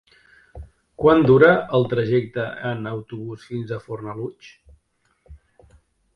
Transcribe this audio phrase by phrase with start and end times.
[1.03, 1.49] Quant dura
[1.79, 4.53] el trajecte en autobús fins a Fornalutx?